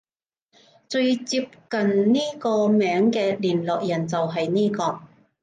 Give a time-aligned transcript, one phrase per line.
[0.89, 4.99] 最接近呢個名嘅聯絡人就係呢個